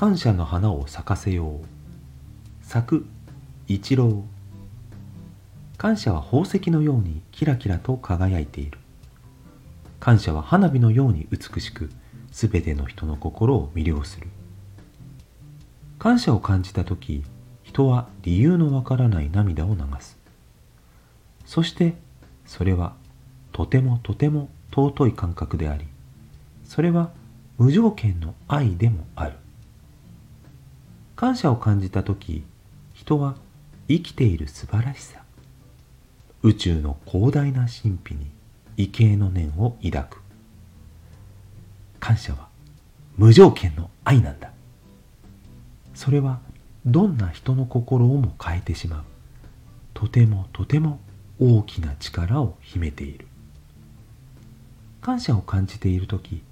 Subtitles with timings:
[0.00, 1.64] 感謝の花を咲かせよう。
[2.62, 3.06] 咲く
[3.68, 4.24] 一郎。
[5.76, 8.78] 感謝は宝石のようにキラキラと輝いている。
[9.98, 11.90] 感謝は花火のように美しく
[12.32, 14.28] すべての人の心を魅了する。
[15.98, 17.22] 感謝を感じた時
[17.62, 20.16] 人は理由のわからない涙を流す。
[21.44, 21.92] そして
[22.46, 22.94] それは
[23.52, 25.86] とてもとても尊い感覚であり
[26.64, 27.10] それは
[27.58, 29.34] 無条件の愛でもある。
[31.20, 32.44] 感謝を感じた時
[32.94, 33.34] 人は
[33.88, 35.22] 生きている素晴らしさ
[36.42, 38.30] 宇宙の広大な神秘に
[38.78, 40.22] 畏敬の念を抱く。
[41.98, 42.48] 感謝は
[43.18, 44.50] 無条件の愛なんだ。
[45.92, 46.40] それは
[46.86, 49.04] どんな人の心をも変えてしまう。
[49.92, 51.00] とてもとても
[51.38, 53.26] 大きな力を秘めている。
[55.02, 56.42] 感謝を感じている時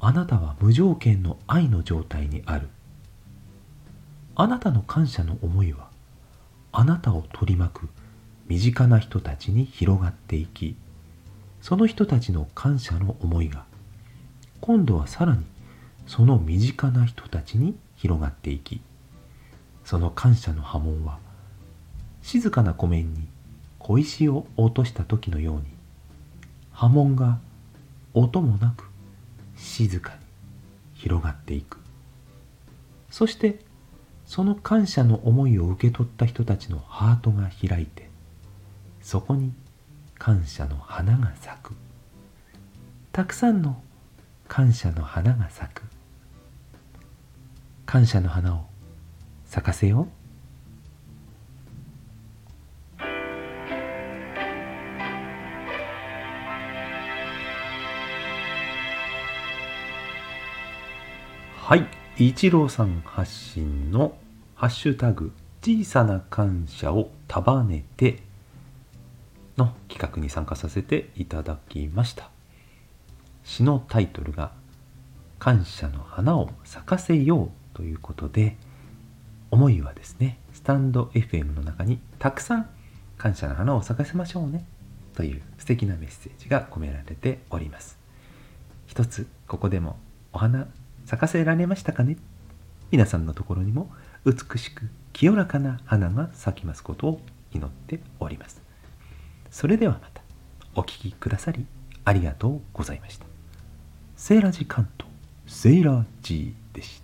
[0.00, 2.68] あなたは無条件の愛の状態にある。
[4.34, 5.88] あなたの感謝の思いは
[6.72, 7.88] あなたを取り巻く
[8.46, 10.76] 身近な人たちに広がっていき
[11.60, 13.64] その人たちの感謝の思いが
[14.60, 15.44] 今度はさらに
[16.06, 18.80] その身近な人たちに広がっていき
[19.84, 21.18] その感謝の波紋は
[22.22, 23.28] 静かな湖面に
[23.78, 25.64] 小石を落とした時のように
[26.72, 27.38] 波紋が
[28.14, 28.88] 音もなく
[29.56, 30.18] 静かに
[30.94, 31.78] 広がっていく。
[33.10, 33.58] そして
[34.32, 38.08] その感謝の思いを受け取った人たちのハートが開いて
[39.02, 39.52] そこに
[40.14, 41.74] 感謝の花が咲く。
[43.12, 43.82] たくさんの
[44.48, 45.82] 感謝の花が咲く。
[47.84, 48.64] 感謝の花を
[49.44, 50.08] 咲かせよう。
[61.54, 62.01] はい。
[62.18, 64.18] 一郎さん発信の
[64.54, 68.22] 「ハッシュタグ小さな感謝を束ねて」
[69.56, 72.30] の企画に参加させていただきました。
[73.44, 74.52] 詩のタイトルが
[75.40, 78.58] 「感謝の花を咲かせよう」ということで
[79.50, 82.68] 思いはですねスタンド FM の中にたくさん
[83.16, 84.66] 感謝の花を咲かせましょうね
[85.14, 87.98] という素敵なメッセージが込められております。
[88.86, 89.98] 一つここでも
[90.34, 90.68] お花
[91.12, 92.16] 咲かせられましたかね？
[92.90, 93.90] 皆さんのところにも
[94.24, 97.20] 美しく清らかな花が咲きますことを
[97.52, 98.62] 祈っております。
[99.50, 100.22] それではまた
[100.74, 101.66] お聴きくださり
[102.06, 103.26] ありがとうございました。
[104.16, 105.12] セーラジ関東
[105.46, 107.01] セーラー G でした。